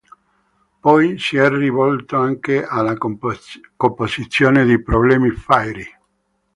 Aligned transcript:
Poi 0.79 1.19
si 1.19 1.37
è 1.37 1.47
rivolto 1.47 2.17
anche 2.17 2.65
alla 2.65 2.97
composizione 2.97 4.65
di 4.65 4.81
problemi 4.81 5.29
"Fairy". 5.29 5.85